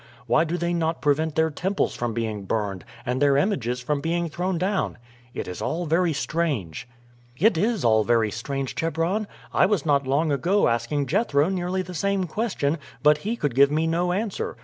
[0.25, 4.29] Why do they not prevent their temples from being burned and their images from being
[4.29, 4.97] thrown down?
[5.35, 6.87] It is all very strange."
[7.37, 9.27] "It is all very strange, Chebron.
[9.53, 13.69] I was not long ago asking Jethro nearly the same question, but he could give
[13.69, 14.57] me no answer.